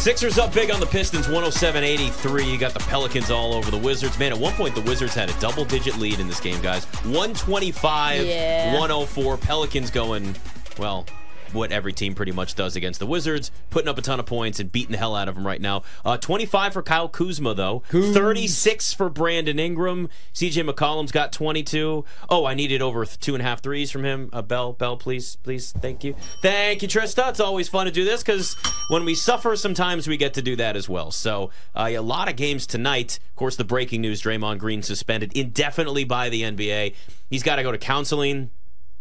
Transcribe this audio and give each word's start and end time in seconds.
Sixers 0.00 0.38
up 0.38 0.54
big 0.54 0.70
on 0.70 0.80
the 0.80 0.86
Pistons, 0.86 1.26
107-83. 1.26 2.50
You 2.50 2.56
got 2.58 2.72
the 2.72 2.80
Pelicans 2.80 3.30
all 3.30 3.52
over 3.52 3.70
the 3.70 3.76
Wizards. 3.76 4.18
Man, 4.18 4.32
at 4.32 4.38
one 4.38 4.54
point 4.54 4.74
the 4.74 4.80
Wizards 4.80 5.12
had 5.12 5.28
a 5.28 5.38
double-digit 5.40 5.98
lead 5.98 6.20
in 6.20 6.26
this 6.26 6.40
game, 6.40 6.58
guys. 6.62 6.86
125, 7.04 8.24
Yeah. 8.24 8.72
104. 8.78 9.36
Pelicans 9.36 9.90
going, 9.90 10.34
well, 10.78 11.04
what 11.52 11.72
every 11.72 11.92
team 11.92 12.14
pretty 12.14 12.32
much 12.32 12.54
does 12.54 12.76
against 12.76 13.00
the 13.00 13.06
Wizards, 13.06 13.50
putting 13.70 13.88
up 13.88 13.98
a 13.98 14.02
ton 14.02 14.20
of 14.20 14.26
points 14.26 14.60
and 14.60 14.70
beating 14.70 14.92
the 14.92 14.98
hell 14.98 15.14
out 15.16 15.28
of 15.28 15.34
them 15.34 15.46
right 15.46 15.60
now. 15.60 15.82
Uh, 16.04 16.16
25 16.16 16.72
for 16.72 16.82
Kyle 16.82 17.08
Kuzma, 17.08 17.54
though. 17.54 17.82
36 17.90 18.92
for 18.94 19.08
Brandon 19.08 19.58
Ingram. 19.58 20.08
CJ 20.34 20.68
McCollum's 20.68 21.12
got 21.12 21.32
22. 21.32 22.04
Oh, 22.28 22.44
I 22.44 22.54
needed 22.54 22.82
over 22.82 23.04
two 23.04 23.34
and 23.34 23.42
a 23.42 23.44
half 23.44 23.62
threes 23.62 23.90
from 23.90 24.04
him. 24.04 24.30
Uh, 24.32 24.42
Bell, 24.42 24.72
Bell, 24.72 24.96
please, 24.96 25.36
please. 25.36 25.72
Thank 25.72 26.04
you. 26.04 26.14
Thank 26.42 26.82
you, 26.82 26.88
Trista. 26.88 27.30
It's 27.30 27.40
always 27.40 27.68
fun 27.68 27.86
to 27.86 27.92
do 27.92 28.04
this 28.04 28.22
because 28.22 28.54
when 28.88 29.04
we 29.04 29.14
suffer, 29.14 29.56
sometimes 29.56 30.08
we 30.08 30.16
get 30.16 30.34
to 30.34 30.42
do 30.42 30.56
that 30.56 30.76
as 30.76 30.88
well. 30.88 31.10
So, 31.10 31.50
uh, 31.74 31.88
a 31.90 31.98
lot 31.98 32.28
of 32.28 32.36
games 32.36 32.66
tonight. 32.66 33.18
Of 33.30 33.36
course, 33.36 33.56
the 33.56 33.64
breaking 33.64 34.00
news 34.00 34.22
Draymond 34.22 34.58
Green 34.58 34.82
suspended 34.82 35.32
indefinitely 35.36 36.04
by 36.04 36.28
the 36.28 36.42
NBA. 36.42 36.94
He's 37.28 37.42
got 37.42 37.56
to 37.56 37.62
go 37.62 37.72
to 37.72 37.78
counseling 37.78 38.50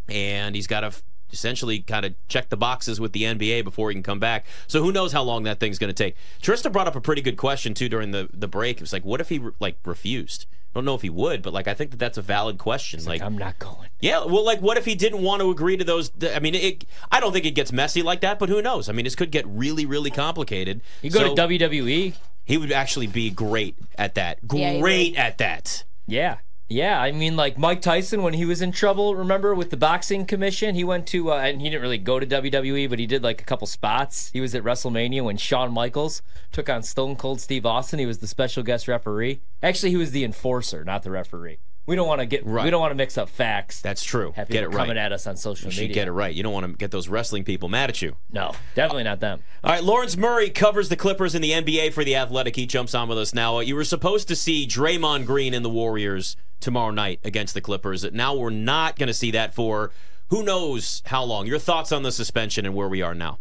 and 0.07 0.55
he's 0.55 0.67
got 0.67 0.81
to 0.81 0.91
essentially 1.31 1.79
kind 1.79 2.05
of 2.05 2.13
check 2.27 2.49
the 2.49 2.57
boxes 2.57 2.99
with 2.99 3.13
the 3.13 3.23
NBA 3.23 3.63
before 3.63 3.89
he 3.89 3.95
can 3.95 4.03
come 4.03 4.19
back. 4.19 4.45
So 4.67 4.81
who 4.83 4.91
knows 4.91 5.11
how 5.11 5.23
long 5.23 5.43
that 5.43 5.59
thing's 5.59 5.79
going 5.79 5.93
to 5.93 6.03
take. 6.03 6.15
Trista 6.41 6.71
brought 6.71 6.87
up 6.87 6.95
a 6.95 7.01
pretty 7.01 7.21
good 7.21 7.37
question 7.37 7.73
too 7.73 7.89
during 7.89 8.11
the 8.11 8.29
the 8.33 8.47
break. 8.47 8.77
It 8.77 8.81
was 8.81 8.93
like, 8.93 9.05
what 9.05 9.21
if 9.21 9.29
he 9.29 9.41
like 9.59 9.77
refused? 9.85 10.45
I 10.51 10.77
don't 10.79 10.85
know 10.85 10.93
if 10.93 11.01
he 11.01 11.09
would, 11.09 11.41
but 11.41 11.51
like 11.51 11.67
I 11.67 11.73
think 11.73 11.89
that 11.91 11.97
that's 11.97 12.19
a 12.19 12.21
valid 12.21 12.59
question. 12.59 13.03
Like, 13.03 13.23
I'm 13.23 13.35
not 13.37 13.57
going. 13.57 13.89
yeah, 14.01 14.23
well, 14.23 14.45
like 14.45 14.61
what 14.61 14.77
if 14.77 14.85
he 14.85 14.93
didn't 14.93 15.23
want 15.23 15.41
to 15.41 15.49
agree 15.49 15.75
to 15.77 15.83
those? 15.83 16.11
I 16.23 16.39
mean, 16.39 16.53
it, 16.53 16.85
I 17.11 17.19
don't 17.19 17.33
think 17.33 17.45
it 17.45 17.55
gets 17.55 17.71
messy 17.71 18.03
like 18.03 18.21
that, 18.21 18.37
but 18.37 18.49
who 18.49 18.61
knows? 18.61 18.87
I 18.87 18.91
mean, 18.91 19.05
this 19.05 19.15
could 19.15 19.31
get 19.31 19.47
really, 19.47 19.87
really 19.87 20.11
complicated. 20.11 20.81
You 21.01 21.09
go 21.09 21.19
So, 21.21 21.35
to 21.35 21.41
WWE. 21.47 22.13
He 22.45 22.57
would 22.57 22.71
actually 22.71 23.07
be 23.07 23.29
great 23.31 23.75
at 23.97 24.15
that. 24.15 24.39
Yeah, 24.51 24.79
Great 24.79 25.15
at 25.15 25.37
that. 25.39 25.83
Yeah. 26.07 26.37
Yeah, 26.69 27.01
I 27.01 27.11
mean, 27.11 27.35
like 27.35 27.57
Mike 27.57 27.81
Tyson 27.81 28.21
when 28.21 28.33
he 28.35 28.45
was 28.45 28.61
in 28.61 28.71
trouble, 28.71 29.15
remember 29.15 29.55
with 29.55 29.71
the 29.71 29.77
boxing 29.77 30.25
commission, 30.25 30.75
he 30.75 30.83
went 30.83 31.07
to, 31.07 31.31
uh, 31.31 31.37
and 31.37 31.59
he 31.61 31.69
didn't 31.69 31.81
really 31.81 31.97
go 31.97 32.19
to 32.19 32.27
WWE, 32.27 32.87
but 32.89 32.99
he 32.99 33.07
did 33.07 33.23
like 33.23 33.41
a 33.41 33.45
couple 33.45 33.65
spots. 33.65 34.29
He 34.33 34.39
was 34.39 34.53
at 34.53 34.63
WrestleMania 34.63 35.23
when 35.23 35.37
Shawn 35.37 35.73
Michaels 35.73 36.21
took 36.51 36.69
on 36.69 36.83
Stone 36.83 37.15
Cold 37.15 37.41
Steve 37.41 37.65
Austin. 37.65 37.97
He 37.97 38.05
was 38.05 38.19
the 38.19 38.27
special 38.27 38.61
guest 38.61 38.87
referee. 38.87 39.41
Actually, 39.63 39.89
he 39.89 39.97
was 39.97 40.11
the 40.11 40.23
enforcer, 40.23 40.83
not 40.85 41.01
the 41.01 41.09
referee. 41.09 41.57
We 41.87 41.95
don't 41.95 42.07
want 42.07 42.19
to 42.19 42.27
get, 42.27 42.45
Right. 42.45 42.63
we 42.65 42.69
don't 42.69 42.81
want 42.81 42.91
to 42.91 42.95
mix 42.95 43.17
up 43.17 43.29
facts. 43.29 43.81
That's 43.81 44.03
true. 44.03 44.31
Have 44.35 44.47
Get 44.47 44.63
it 44.63 44.67
right. 44.67 44.77
coming 44.77 44.99
at 44.99 45.11
us 45.11 45.25
on 45.25 45.37
social 45.37 45.71
You 45.71 45.81
media. 45.81 45.95
get 45.95 46.07
it 46.07 46.11
right. 46.11 46.31
You 46.35 46.43
don't 46.43 46.53
want 46.53 46.67
to 46.67 46.73
get 46.73 46.91
those 46.91 47.07
wrestling 47.07 47.43
people 47.43 47.67
mad 47.67 47.89
at 47.89 47.99
you. 48.03 48.15
No, 48.31 48.51
definitely 48.75 49.05
not 49.05 49.21
them. 49.21 49.41
All 49.63 49.71
right, 49.71 49.83
Lawrence 49.83 50.15
Murray 50.15 50.51
covers 50.51 50.89
the 50.89 50.95
Clippers 50.95 51.33
in 51.33 51.41
the 51.41 51.49
NBA 51.51 51.91
for 51.93 52.03
the 52.03 52.15
Athletic. 52.15 52.55
He 52.57 52.67
jumps 52.67 52.93
on 52.93 53.09
with 53.09 53.17
us 53.17 53.33
now. 53.33 53.59
You 53.59 53.73
were 53.73 53.83
supposed 53.83 54.27
to 54.27 54.35
see 54.35 54.67
Draymond 54.67 55.25
Green 55.25 55.55
and 55.55 55.65
the 55.65 55.69
Warriors 55.69 56.37
tomorrow 56.59 56.91
night 56.91 57.19
against 57.23 57.53
the 57.53 57.61
Clippers. 57.61 58.03
Now 58.11 58.35
we're 58.35 58.49
not 58.49 58.97
going 58.97 59.07
to 59.07 59.13
see 59.13 59.31
that 59.31 59.53
for 59.53 59.91
who 60.29 60.43
knows 60.43 61.01
how 61.05 61.23
long. 61.23 61.47
Your 61.47 61.59
thoughts 61.59 61.91
on 61.91 62.03
the 62.03 62.11
suspension 62.11 62.65
and 62.65 62.75
where 62.75 62.87
we 62.87 63.01
are 63.01 63.15
now? 63.15 63.39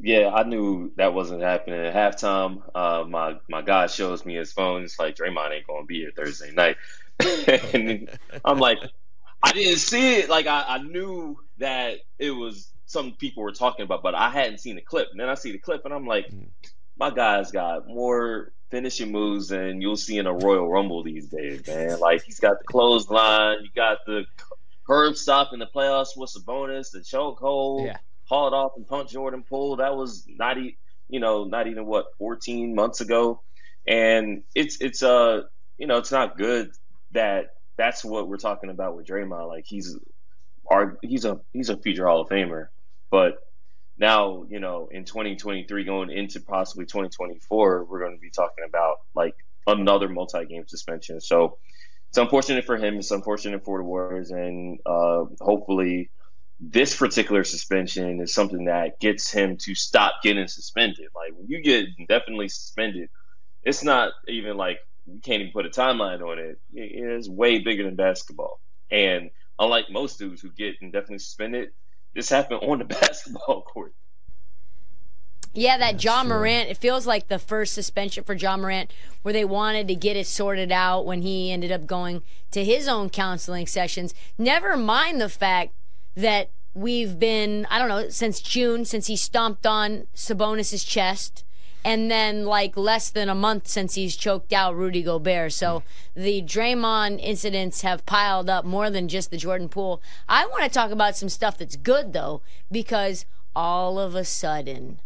Yeah, 0.00 0.32
I 0.34 0.42
knew 0.42 0.92
that 0.96 1.14
wasn't 1.14 1.42
happening 1.42 1.80
at 1.80 1.94
halftime. 1.94 2.62
Uh, 2.74 3.04
my 3.08 3.38
my 3.48 3.62
guy 3.62 3.86
shows 3.86 4.26
me 4.26 4.34
his 4.34 4.52
phone. 4.52 4.82
It's 4.82 4.98
like 4.98 5.16
Draymond 5.16 5.52
ain't 5.52 5.66
gonna 5.66 5.86
be 5.86 6.00
here 6.00 6.12
Thursday 6.14 6.50
night, 6.50 6.76
and 7.72 8.10
I'm 8.44 8.58
like, 8.58 8.78
I 9.42 9.52
didn't 9.52 9.78
see 9.78 10.16
it. 10.16 10.28
Like 10.28 10.46
I, 10.46 10.64
I 10.66 10.78
knew 10.78 11.38
that 11.58 12.00
it 12.18 12.32
was 12.32 12.72
some 12.86 13.12
people 13.12 13.42
were 13.42 13.52
talking 13.52 13.84
about, 13.84 14.02
but 14.02 14.14
I 14.14 14.30
hadn't 14.30 14.58
seen 14.58 14.76
the 14.76 14.82
clip. 14.82 15.08
And 15.12 15.20
then 15.20 15.28
I 15.28 15.34
see 15.34 15.52
the 15.52 15.58
clip, 15.58 15.84
and 15.84 15.94
I'm 15.94 16.06
like, 16.06 16.30
my 16.98 17.10
guy's 17.10 17.52
got 17.52 17.86
more 17.86 18.52
finishing 18.74 19.12
moves 19.12 19.48
than 19.50 19.80
you'll 19.80 19.96
see 19.96 20.18
in 20.18 20.26
a 20.26 20.32
Royal 20.32 20.68
Rumble 20.68 21.04
these 21.04 21.26
days, 21.28 21.64
man. 21.64 22.00
Like 22.00 22.24
he's 22.24 22.40
got 22.40 22.58
the 22.58 22.64
clothesline, 22.64 23.58
you 23.62 23.68
got 23.72 23.98
the 24.04 24.24
curb 24.84 25.16
stop 25.16 25.52
in 25.52 25.60
the 25.60 25.66
playoffs. 25.72 26.08
What's 26.16 26.32
the 26.34 26.40
bonus? 26.40 26.90
The 26.90 26.98
chokehold 26.98 27.86
Yeah. 27.86 27.98
hauled 28.24 28.52
off 28.52 28.72
and 28.76 28.84
punched 28.84 29.12
Jordan 29.12 29.44
Poole. 29.48 29.76
That 29.76 29.94
was 29.96 30.26
not 30.28 30.58
e- 30.58 30.76
you 31.08 31.20
know 31.20 31.44
not 31.44 31.68
even 31.68 31.86
what 31.86 32.06
14 32.18 32.74
months 32.74 33.00
ago, 33.00 33.42
and 33.86 34.42
it's 34.56 34.80
it's 34.80 35.04
uh 35.04 35.42
you 35.78 35.86
know 35.86 35.98
it's 35.98 36.10
not 36.10 36.36
good 36.36 36.72
that 37.12 37.50
that's 37.76 38.04
what 38.04 38.26
we're 38.26 38.38
talking 38.38 38.70
about 38.70 38.96
with 38.96 39.06
Draymond. 39.06 39.46
Like 39.46 39.66
he's 39.66 39.96
our 40.68 40.98
he's 41.00 41.24
a 41.24 41.40
he's 41.52 41.68
a 41.68 41.76
future 41.76 42.08
Hall 42.08 42.22
of 42.22 42.28
Famer, 42.28 42.70
but 43.08 43.34
now 43.98 44.44
you 44.48 44.60
know 44.60 44.88
in 44.90 45.04
2023 45.04 45.84
going 45.84 46.10
into 46.10 46.40
possibly 46.40 46.84
2024 46.84 47.84
we're 47.84 48.00
going 48.00 48.14
to 48.14 48.20
be 48.20 48.30
talking 48.30 48.64
about 48.68 48.96
like 49.14 49.34
another 49.66 50.08
multi-game 50.08 50.66
suspension. 50.66 51.20
So 51.20 51.58
it's 52.08 52.18
unfortunate 52.18 52.64
for 52.64 52.76
him. 52.76 52.96
It's 52.96 53.10
unfortunate 53.10 53.64
for 53.64 53.78
the 53.78 53.84
Warriors, 53.84 54.30
and 54.30 54.78
uh, 54.86 55.24
hopefully 55.40 56.10
this 56.60 56.96
particular 56.96 57.42
suspension 57.44 58.20
is 58.20 58.32
something 58.32 58.66
that 58.66 59.00
gets 59.00 59.30
him 59.30 59.56
to 59.62 59.74
stop 59.74 60.14
getting 60.22 60.46
suspended. 60.46 61.08
Like 61.14 61.36
when 61.36 61.48
you 61.48 61.62
get 61.62 61.86
definitely 62.08 62.48
suspended, 62.48 63.08
it's 63.62 63.82
not 63.82 64.12
even 64.28 64.56
like 64.56 64.78
you 65.06 65.20
can't 65.20 65.42
even 65.42 65.52
put 65.52 65.66
a 65.66 65.70
timeline 65.70 66.20
on 66.20 66.38
it. 66.38 66.60
It 66.72 67.18
is 67.18 67.28
way 67.28 67.58
bigger 67.58 67.84
than 67.84 67.96
basketball. 67.96 68.60
And 68.90 69.30
unlike 69.58 69.86
most 69.90 70.18
dudes 70.18 70.40
who 70.40 70.52
get 70.52 70.76
indefinitely 70.80 71.18
suspended, 71.18 71.70
this 72.14 72.28
happened 72.28 72.60
on 72.62 72.78
the 72.78 72.84
basketball 73.00 73.62
court. 73.62 73.94
Yeah, 75.56 75.78
that 75.78 76.02
Ja 76.02 76.24
Morant, 76.24 76.68
it 76.68 76.78
feels 76.78 77.06
like 77.06 77.28
the 77.28 77.38
first 77.38 77.74
suspension 77.74 78.24
for 78.24 78.34
Ja 78.34 78.56
Morant 78.56 78.92
where 79.22 79.32
they 79.32 79.44
wanted 79.44 79.86
to 79.86 79.94
get 79.94 80.16
it 80.16 80.26
sorted 80.26 80.72
out 80.72 81.06
when 81.06 81.22
he 81.22 81.52
ended 81.52 81.70
up 81.70 81.86
going 81.86 82.22
to 82.50 82.64
his 82.64 82.88
own 82.88 83.08
counseling 83.08 83.66
sessions. 83.66 84.14
Never 84.36 84.76
mind 84.76 85.20
the 85.20 85.28
fact 85.28 85.72
that 86.16 86.50
we've 86.74 87.20
been, 87.20 87.68
I 87.70 87.78
don't 87.78 87.88
know, 87.88 88.08
since 88.08 88.40
June, 88.40 88.84
since 88.84 89.06
he 89.06 89.16
stomped 89.16 89.64
on 89.64 90.08
Sabonis's 90.12 90.82
chest, 90.82 91.44
and 91.84 92.10
then 92.10 92.46
like 92.46 92.76
less 92.76 93.10
than 93.10 93.28
a 93.28 93.34
month 93.34 93.68
since 93.68 93.94
he's 93.94 94.16
choked 94.16 94.52
out 94.52 94.74
Rudy 94.74 95.02
Gobert. 95.02 95.52
So 95.52 95.82
the 96.14 96.42
Draymond 96.42 97.20
incidents 97.22 97.82
have 97.82 98.06
piled 98.06 98.48
up 98.48 98.64
more 98.64 98.90
than 98.90 99.08
just 99.08 99.30
the 99.30 99.36
Jordan 99.36 99.68
Poole. 99.68 100.02
I 100.28 100.46
want 100.46 100.64
to 100.64 100.70
talk 100.70 100.90
about 100.90 101.16
some 101.16 101.28
stuff 101.28 101.58
that's 101.58 101.76
good 101.76 102.12
though, 102.12 102.40
because 102.70 103.26
all 103.54 103.98
of 103.98 104.14
a 104.14 104.24
sudden, 104.24 105.00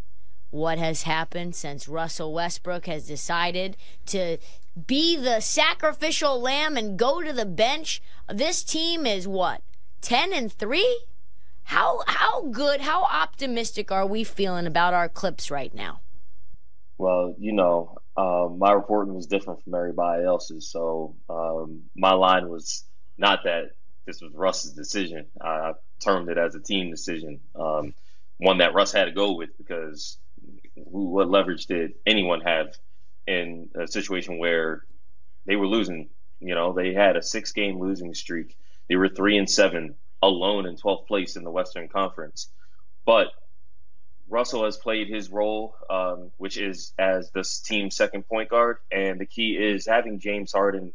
what 0.51 0.79
has 0.79 1.03
happened 1.03 1.55
since 1.55 1.89
Russell 1.89 2.33
Westbrook 2.33 2.87
has 2.87 3.07
decided 3.07 3.77
to 4.07 4.39
be 4.87 5.17
the 5.17 5.41
sacrificial 5.41 6.41
lamb 6.41 6.77
and 6.77 6.99
go 6.99 7.23
to 7.23 7.33
the 7.33 7.47
bench. 7.47 8.01
This 8.33 8.63
team 8.63 9.07
is 9.07 9.27
what? 9.27 9.63
10 10.01 10.33
and 10.33 10.53
3? 10.53 11.01
How 11.65 12.03
how 12.07 12.47
good, 12.47 12.81
how 12.81 13.05
optimistic 13.05 13.93
are 13.93 14.07
we 14.07 14.25
feeling 14.25 14.67
about 14.67 14.95
our 14.95 15.09
clips 15.09 15.51
right 15.51 15.75
now? 15.75 16.01
Well, 17.19 17.35
you 17.37 17.53
know, 17.53 17.99
um, 18.17 18.61
my 18.61 18.71
reporting 18.71 19.15
was 19.15 19.27
different 19.27 19.65
from 19.65 19.75
everybody 19.75 20.25
else's. 20.25 20.71
So 20.71 21.17
um, 21.29 21.83
my 21.97 22.13
line 22.13 22.49
was 22.49 22.85
not 23.17 23.41
that 23.43 23.73
this 24.07 24.21
was 24.21 24.33
Russ's 24.35 24.73
decision. 24.73 25.27
I, 25.41 25.49
I 25.49 25.73
termed 25.99 26.29
it 26.29 26.39
as 26.39 26.55
a 26.55 26.61
team 26.61 26.91
decision, 26.91 27.41
um, 27.57 27.93
one 28.37 28.59
that 28.59 28.73
Russ 28.73 28.93
had 28.93 29.07
to 29.07 29.11
go 29.11 29.33
with 29.33 29.51
because 29.59 30.17
who, 30.93 31.11
what 31.11 31.29
leverage 31.29 31.67
did 31.67 31.95
anyone 32.07 32.41
have 32.43 32.77
in 33.27 33.69
a 33.75 33.89
situation 33.89 34.39
where 34.39 34.85
they 35.45 35.57
were 35.57 35.67
losing? 35.67 36.09
You 36.39 36.55
know, 36.55 36.73
they 36.73 36.95
had 36.95 37.17
a 37.17 37.23
six 37.23 37.51
game 37.51 37.81
losing 37.81 38.15
streak. 38.15 38.57
They 38.89 38.95
were 38.95 39.09
three 39.09 39.39
and 39.39 39.51
seven 39.51 39.97
alone 40.23 40.67
in 40.67 40.77
12th 40.77 41.09
place 41.09 41.35
in 41.35 41.43
the 41.43 41.51
Western 41.51 41.89
Conference. 41.89 42.49
But 43.05 43.27
Russell 44.31 44.65
has 44.65 44.77
played 44.77 45.09
his 45.09 45.31
role, 45.31 45.75
um, 45.89 46.31
which 46.37 46.59
is 46.59 46.93
as 46.99 47.31
this 47.31 47.61
team's 47.61 47.97
second 47.97 48.29
point 48.29 48.51
guard, 48.51 48.79
and 48.91 49.21
the 49.21 49.27
key 49.27 49.57
is 49.57 49.87
having 49.87 50.21
James 50.21 50.53
Harden 50.53 50.93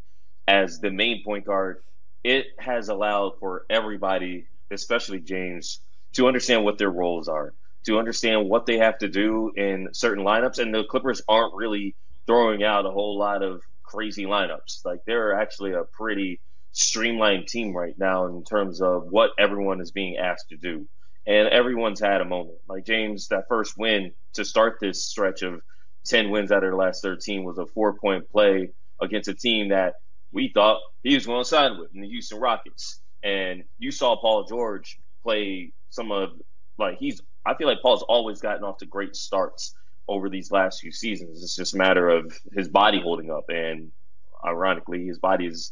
as 0.47 0.79
the 0.79 0.91
main 0.91 1.23
point 1.23 1.45
guard. 1.45 1.81
It 2.23 2.47
has 2.57 2.89
allowed 2.89 3.39
for 3.39 3.65
everybody, 3.69 4.47
especially 4.71 5.19
James, 5.19 5.79
to 6.13 6.27
understand 6.27 6.63
what 6.63 6.77
their 6.77 6.91
roles 6.91 7.27
are, 7.27 7.53
to 7.85 7.97
understand 7.97 8.47
what 8.49 8.65
they 8.65 8.77
have 8.77 8.97
to 8.99 9.09
do 9.09 9.51
in 9.55 9.89
certain 9.93 10.23
lineups. 10.23 10.59
And 10.59 10.73
the 10.73 10.83
Clippers 10.83 11.21
aren't 11.27 11.55
really 11.55 11.95
throwing 12.27 12.63
out 12.63 12.85
a 12.85 12.91
whole 12.91 13.17
lot 13.17 13.43
of 13.43 13.61
crazy 13.83 14.25
lineups. 14.25 14.85
Like 14.85 15.03
they're 15.05 15.33
actually 15.33 15.73
a 15.73 15.83
pretty 15.83 16.39
streamlined 16.71 17.47
team 17.47 17.75
right 17.75 17.97
now 17.97 18.27
in 18.27 18.43
terms 18.43 18.81
of 18.81 19.11
what 19.11 19.31
everyone 19.37 19.81
is 19.81 19.91
being 19.91 20.17
asked 20.17 20.49
to 20.49 20.57
do 20.57 20.87
and 21.25 21.47
everyone's 21.47 21.99
had 21.99 22.21
a 22.21 22.25
moment. 22.25 22.57
Like 22.67 22.85
James, 22.85 23.27
that 23.29 23.47
first 23.47 23.77
win 23.77 24.11
to 24.33 24.43
start 24.45 24.77
this 24.79 25.05
stretch 25.05 25.41
of 25.41 25.61
10 26.05 26.29
wins 26.29 26.51
out 26.51 26.63
of 26.63 26.71
the 26.71 26.75
last 26.75 27.01
13 27.01 27.43
was 27.43 27.57
a 27.57 27.65
four 27.65 27.93
point 27.93 28.29
play 28.29 28.71
against 29.01 29.29
a 29.29 29.33
team 29.33 29.69
that 29.69 29.95
we 30.31 30.51
thought 30.53 30.81
he 31.03 31.13
was 31.15 31.25
going 31.25 31.43
to 31.43 31.47
sign 31.47 31.77
with 31.77 31.93
in 31.93 32.01
the 32.01 32.07
Houston 32.07 32.39
Rockets. 32.39 32.99
And 33.23 33.63
you 33.77 33.91
saw 33.91 34.17
Paul 34.17 34.45
George 34.45 34.99
play 35.21 35.71
some 35.89 36.11
of, 36.11 36.31
like, 36.77 36.97
he's, 36.97 37.21
I 37.45 37.53
feel 37.55 37.67
like 37.67 37.81
Paul's 37.81 38.03
always 38.03 38.41
gotten 38.41 38.63
off 38.63 38.77
to 38.79 38.85
great 38.85 39.15
starts 39.15 39.75
over 40.07 40.29
these 40.29 40.51
last 40.51 40.81
few 40.81 40.91
seasons. 40.91 41.41
It's 41.41 41.55
just 41.55 41.73
a 41.73 41.77
matter 41.77 42.09
of 42.09 42.37
his 42.53 42.67
body 42.67 42.99
holding 42.99 43.31
up. 43.31 43.45
And 43.49 43.91
ironically, 44.45 45.05
his 45.05 45.19
body 45.19 45.45
is 45.45 45.71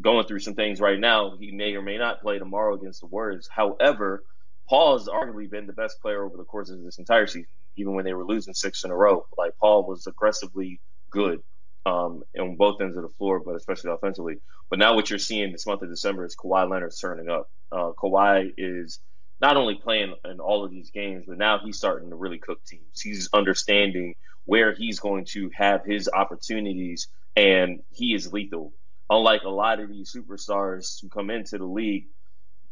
going 0.00 0.26
through 0.26 0.40
some 0.40 0.54
things 0.54 0.80
right 0.80 0.98
now. 0.98 1.36
He 1.38 1.52
may 1.52 1.74
or 1.74 1.82
may 1.82 1.98
not 1.98 2.22
play 2.22 2.38
tomorrow 2.38 2.74
against 2.74 3.00
the 3.00 3.06
Warriors. 3.06 3.48
However, 3.48 4.24
Paul 4.72 4.96
has 4.98 5.06
arguably 5.06 5.50
been 5.50 5.66
the 5.66 5.74
best 5.74 6.00
player 6.00 6.24
over 6.24 6.38
the 6.38 6.44
course 6.44 6.70
of 6.70 6.82
this 6.82 6.96
entire 6.96 7.26
season, 7.26 7.44
even 7.76 7.92
when 7.92 8.06
they 8.06 8.14
were 8.14 8.24
losing 8.24 8.54
six 8.54 8.84
in 8.84 8.90
a 8.90 8.96
row. 8.96 9.26
Like 9.36 9.52
Paul 9.60 9.86
was 9.86 10.06
aggressively 10.06 10.80
good 11.10 11.42
um, 11.84 12.22
on 12.40 12.56
both 12.56 12.80
ends 12.80 12.96
of 12.96 13.02
the 13.02 13.10
floor, 13.10 13.38
but 13.38 13.54
especially 13.54 13.90
offensively. 13.90 14.36
But 14.70 14.78
now 14.78 14.94
what 14.94 15.10
you're 15.10 15.18
seeing 15.18 15.52
this 15.52 15.66
month 15.66 15.82
of 15.82 15.90
December 15.90 16.24
is 16.24 16.34
Kawhi 16.34 16.70
Leonard 16.70 16.94
turning 16.98 17.28
up. 17.28 17.50
Uh, 17.70 17.92
Kawhi 17.92 18.54
is 18.56 18.98
not 19.42 19.58
only 19.58 19.74
playing 19.74 20.14
in 20.24 20.40
all 20.40 20.64
of 20.64 20.70
these 20.70 20.90
games, 20.90 21.26
but 21.28 21.36
now 21.36 21.58
he's 21.62 21.76
starting 21.76 22.08
to 22.08 22.16
really 22.16 22.38
cook 22.38 22.64
teams. 22.64 22.98
He's 22.98 23.28
understanding 23.34 24.14
where 24.46 24.72
he's 24.72 25.00
going 25.00 25.26
to 25.32 25.50
have 25.52 25.84
his 25.84 26.08
opportunities, 26.08 27.08
and 27.36 27.82
he 27.90 28.14
is 28.14 28.32
lethal. 28.32 28.72
Unlike 29.10 29.42
a 29.42 29.50
lot 29.50 29.80
of 29.80 29.90
these 29.90 30.16
superstars 30.16 30.98
who 31.02 31.10
come 31.10 31.28
into 31.28 31.58
the 31.58 31.66
league, 31.66 32.06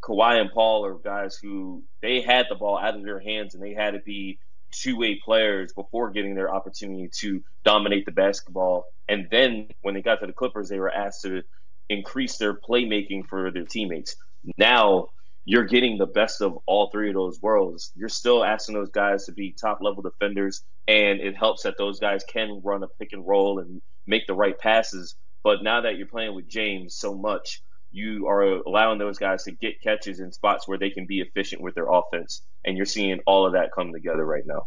Kawhi 0.02 0.40
and 0.40 0.50
Paul 0.50 0.84
are 0.86 0.94
guys 0.94 1.36
who 1.36 1.82
they 2.00 2.20
had 2.20 2.46
the 2.48 2.54
ball 2.54 2.78
out 2.78 2.96
of 2.96 3.04
their 3.04 3.20
hands 3.20 3.54
and 3.54 3.62
they 3.62 3.74
had 3.74 3.92
to 3.92 4.00
be 4.00 4.38
two 4.72 4.96
way 4.96 5.20
players 5.22 5.72
before 5.72 6.10
getting 6.10 6.34
their 6.34 6.52
opportunity 6.52 7.08
to 7.18 7.42
dominate 7.64 8.06
the 8.06 8.12
basketball. 8.12 8.86
And 9.08 9.28
then 9.30 9.68
when 9.82 9.94
they 9.94 10.02
got 10.02 10.20
to 10.20 10.26
the 10.26 10.32
Clippers, 10.32 10.68
they 10.68 10.78
were 10.78 10.92
asked 10.92 11.22
to 11.22 11.42
increase 11.88 12.38
their 12.38 12.54
playmaking 12.54 13.26
for 13.26 13.50
their 13.50 13.64
teammates. 13.64 14.16
Now 14.56 15.08
you're 15.44 15.64
getting 15.64 15.98
the 15.98 16.06
best 16.06 16.42
of 16.42 16.58
all 16.66 16.90
three 16.90 17.08
of 17.08 17.14
those 17.14 17.40
worlds. 17.42 17.92
You're 17.96 18.08
still 18.08 18.44
asking 18.44 18.76
those 18.76 18.90
guys 18.90 19.26
to 19.26 19.32
be 19.32 19.52
top 19.52 19.80
level 19.80 20.02
defenders, 20.02 20.62
and 20.86 21.20
it 21.20 21.36
helps 21.36 21.64
that 21.64 21.76
those 21.78 21.98
guys 21.98 22.22
can 22.24 22.60
run 22.62 22.82
a 22.82 22.88
pick 22.88 23.12
and 23.12 23.26
roll 23.26 23.58
and 23.58 23.82
make 24.06 24.26
the 24.26 24.34
right 24.34 24.58
passes. 24.58 25.16
But 25.42 25.62
now 25.62 25.80
that 25.82 25.96
you're 25.96 26.06
playing 26.06 26.34
with 26.34 26.48
James 26.48 26.94
so 26.94 27.14
much, 27.14 27.62
you 27.92 28.28
are 28.28 28.42
allowing 28.42 28.98
those 28.98 29.18
guys 29.18 29.44
to 29.44 29.52
get 29.52 29.80
catches 29.80 30.20
in 30.20 30.32
spots 30.32 30.68
where 30.68 30.78
they 30.78 30.90
can 30.90 31.06
be 31.06 31.20
efficient 31.20 31.60
with 31.62 31.74
their 31.74 31.90
offense. 31.90 32.42
And 32.64 32.76
you're 32.76 32.86
seeing 32.86 33.20
all 33.26 33.46
of 33.46 33.52
that 33.54 33.72
come 33.72 33.92
together 33.92 34.24
right 34.24 34.46
now. 34.46 34.66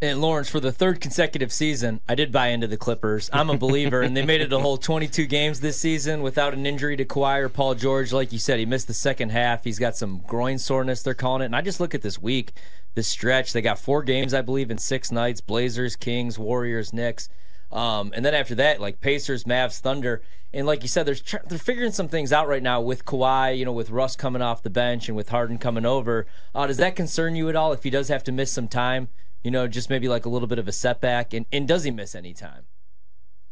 And 0.00 0.20
Lawrence, 0.20 0.48
for 0.48 0.60
the 0.60 0.70
third 0.70 1.00
consecutive 1.00 1.52
season, 1.52 2.00
I 2.08 2.14
did 2.14 2.30
buy 2.30 2.48
into 2.48 2.68
the 2.68 2.76
Clippers. 2.76 3.28
I'm 3.32 3.50
a 3.50 3.56
believer, 3.56 4.00
and 4.00 4.16
they 4.16 4.24
made 4.24 4.40
it 4.40 4.52
a 4.52 4.58
whole 4.60 4.76
22 4.76 5.26
games 5.26 5.58
this 5.58 5.80
season 5.80 6.22
without 6.22 6.54
an 6.54 6.66
injury 6.66 6.96
to 6.96 7.04
Kawhi 7.04 7.40
or 7.40 7.48
Paul 7.48 7.74
George. 7.74 8.12
Like 8.12 8.32
you 8.32 8.38
said, 8.38 8.60
he 8.60 8.66
missed 8.66 8.86
the 8.86 8.94
second 8.94 9.30
half. 9.30 9.64
He's 9.64 9.80
got 9.80 9.96
some 9.96 10.22
groin 10.24 10.58
soreness, 10.58 11.02
they're 11.02 11.14
calling 11.14 11.42
it. 11.42 11.46
And 11.46 11.56
I 11.56 11.62
just 11.62 11.80
look 11.80 11.96
at 11.96 12.02
this 12.02 12.22
week, 12.22 12.52
this 12.94 13.08
stretch. 13.08 13.52
They 13.52 13.60
got 13.60 13.80
four 13.80 14.04
games, 14.04 14.32
I 14.34 14.40
believe, 14.40 14.70
in 14.70 14.78
six 14.78 15.10
nights 15.10 15.40
Blazers, 15.40 15.96
Kings, 15.96 16.38
Warriors, 16.38 16.92
Knicks. 16.92 17.28
Um, 17.70 18.12
and 18.14 18.24
then 18.24 18.34
after 18.34 18.54
that, 18.56 18.80
like 18.80 19.00
Pacers, 19.00 19.44
Mavs, 19.44 19.80
Thunder, 19.80 20.22
and 20.52 20.66
like 20.66 20.82
you 20.82 20.88
said, 20.88 21.04
they're 21.04 21.40
they're 21.46 21.58
figuring 21.58 21.92
some 21.92 22.08
things 22.08 22.32
out 22.32 22.48
right 22.48 22.62
now 22.62 22.80
with 22.80 23.04
Kawhi, 23.04 23.58
you 23.58 23.64
know, 23.64 23.72
with 23.72 23.90
Russ 23.90 24.16
coming 24.16 24.40
off 24.40 24.62
the 24.62 24.70
bench 24.70 25.08
and 25.08 25.16
with 25.16 25.28
Harden 25.28 25.58
coming 25.58 25.84
over. 25.84 26.26
Uh, 26.54 26.66
does 26.66 26.78
that 26.78 26.96
concern 26.96 27.36
you 27.36 27.48
at 27.48 27.56
all 27.56 27.72
if 27.72 27.82
he 27.82 27.90
does 27.90 28.08
have 28.08 28.24
to 28.24 28.32
miss 28.32 28.50
some 28.50 28.68
time? 28.68 29.08
You 29.44 29.50
know, 29.50 29.68
just 29.68 29.90
maybe 29.90 30.08
like 30.08 30.24
a 30.24 30.28
little 30.28 30.48
bit 30.48 30.58
of 30.58 30.66
a 30.66 30.72
setback, 30.72 31.34
and, 31.34 31.44
and 31.52 31.68
does 31.68 31.84
he 31.84 31.90
miss 31.90 32.14
any 32.14 32.32
time? 32.32 32.64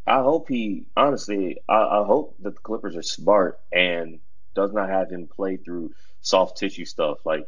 I 0.07 0.23
hope 0.23 0.49
he 0.49 0.87
honestly. 0.97 1.59
I, 1.69 2.01
I 2.01 2.05
hope 2.07 2.37
that 2.41 2.55
the 2.55 2.61
Clippers 2.61 2.97
are 2.97 3.03
smart 3.03 3.61
and 3.71 4.21
does 4.55 4.73
not 4.73 4.89
have 4.89 5.11
him 5.11 5.29
play 5.29 5.59
through 5.59 5.93
soft 6.23 6.57
tissue 6.57 6.87
stuff 6.87 7.19
like 7.27 7.47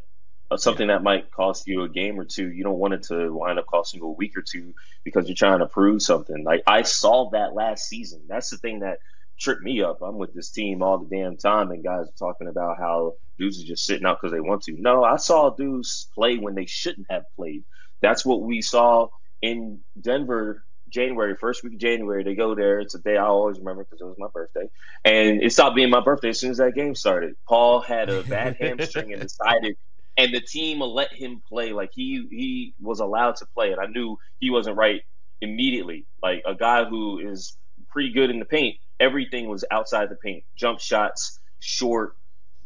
something 0.57 0.89
that 0.89 1.03
might 1.03 1.31
cost 1.31 1.67
you 1.67 1.83
a 1.83 1.89
game 1.89 2.19
or 2.19 2.25
two. 2.25 2.51
You 2.51 2.65
don't 2.65 2.79
want 2.79 2.95
it 2.95 3.03
to 3.05 3.33
wind 3.33 3.59
up 3.59 3.67
costing 3.67 4.01
you 4.01 4.07
a 4.07 4.13
week 4.13 4.37
or 4.37 4.43
two 4.43 4.75
because 5.05 5.29
you're 5.29 5.37
trying 5.37 5.59
to 5.59 5.67
prove 5.67 6.03
something. 6.03 6.45
Like 6.45 6.63
I 6.67 6.83
saw 6.83 7.31
that 7.31 7.55
last 7.55 7.89
season. 7.89 8.23
That's 8.29 8.51
the 8.51 8.57
thing 8.57 8.81
that 8.81 8.99
tripped 9.39 9.63
me 9.63 9.83
up. 9.83 10.01
I'm 10.03 10.17
with 10.17 10.35
this 10.35 10.51
team 10.51 10.83
all 10.83 10.99
the 10.99 11.15
damn 11.15 11.37
time, 11.37 11.71
and 11.71 11.85
guys 11.85 12.09
are 12.09 12.19
talking 12.19 12.49
about 12.49 12.79
how 12.79 13.15
dudes 13.39 13.63
are 13.63 13.67
just 13.67 13.85
sitting 13.85 14.07
out 14.07 14.19
because 14.21 14.33
they 14.33 14.41
want 14.41 14.63
to. 14.65 14.77
No, 14.79 15.05
I 15.05 15.17
saw 15.17 15.51
dudes 15.51 16.09
play 16.15 16.37
when 16.37 16.55
they 16.55 16.67
shouldn't 16.67 17.07
have 17.11 17.25
played. 17.37 17.65
That's 18.01 18.25
what 18.25 18.43
we 18.43 18.63
saw 18.63 19.09
in 19.43 19.81
Denver 20.01 20.65
January, 20.89 21.37
first 21.37 21.63
week 21.63 21.75
of 21.75 21.81
January. 21.81 22.25
They 22.25 22.35
go 22.35 22.55
there. 22.55 22.81
It's 22.81 22.95
a 22.95 22.99
day 22.99 23.17
I 23.17 23.27
always 23.27 23.59
remember 23.59 23.85
because 23.85 24.01
it 24.01 24.05
was 24.05 24.19
my 24.19 24.29
birthday. 24.33 24.69
And 25.05 25.43
it 25.43 25.53
stopped 25.53 25.77
being 25.77 25.91
my 25.91 26.01
birthday 26.01 26.31
as 26.31 26.41
soon 26.41 26.51
as 26.51 26.59
that 26.59 26.75
game 26.75 26.95
started. 26.95 27.35
Paul 27.47 27.81
had 27.81 28.09
a 28.09 28.23
bad 28.23 28.57
hamstring 28.61 29.13
and 29.13 29.23
decided 29.23 29.77
and 30.19 30.35
the 30.35 30.41
team 30.41 30.81
let 30.81 31.15
him 31.15 31.41
play. 31.49 31.73
Like 31.73 31.93
he 31.95 32.27
he 32.31 32.75
was 32.81 33.01
allowed 33.01 33.37
to 33.37 33.47
play 33.47 33.73
and 33.73 33.81
i 33.81 33.87
knew 33.87 34.19
he 34.41 34.51
wasn't 34.51 34.77
right 34.77 35.01
immediately. 35.41 36.05
Like 36.23 36.43
a 36.47 36.55
guy 36.55 36.85
who 36.85 37.19
is 37.21 37.57
pretty 37.89 38.13
good 38.13 38.29
in 38.29 38.39
the 38.39 38.45
paint 38.45 38.77
everything 39.01 39.49
was 39.49 39.65
outside 39.71 40.09
the 40.11 40.17
paint. 40.17 40.45
Jump 40.57 40.81
shots 40.81 41.39
short 41.61 42.15